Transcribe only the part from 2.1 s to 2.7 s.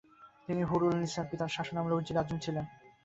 আজম ছিলেন।